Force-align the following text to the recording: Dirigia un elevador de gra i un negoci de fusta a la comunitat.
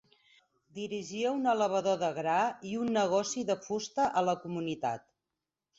Dirigia 0.77 1.33
un 1.41 1.45
elevador 1.51 1.99
de 2.05 2.11
gra 2.17 2.39
i 2.71 2.75
un 2.85 2.91
negoci 2.99 3.45
de 3.53 3.61
fusta 3.69 4.11
a 4.23 4.27
la 4.31 4.41
comunitat. 4.47 5.11